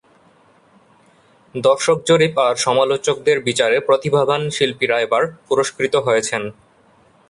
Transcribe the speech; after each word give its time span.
দর্শক 1.55 1.97
জরিপ 2.05 2.33
আর 2.39 2.53
সমালোচকদের 2.57 3.37
বিচারে 3.39 3.77
প্রতিভাবান 3.79 4.41
শিল্পীরা 4.49 4.97
এবার 4.99 5.23
পুরস্কৃত 5.47 5.95
হয়েছেন। 6.05 6.43